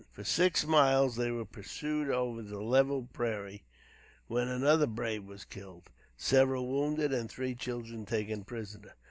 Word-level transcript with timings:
For 0.11 0.23
six 0.23 0.65
miles 0.65 1.15
they 1.15 1.29
were 1.29 1.45
pursued 1.45 2.09
over 2.09 2.41
the 2.41 2.59
level 2.59 3.07
prairies 3.13 3.59
when 4.25 4.47
another 4.47 4.87
brave 4.87 5.25
was 5.25 5.45
killed, 5.45 5.91
several 6.17 6.65
wounded 6.65 7.13
and 7.13 7.29
three 7.29 7.53
children 7.53 8.07
taken 8.07 8.43
prisoners. 8.43 8.93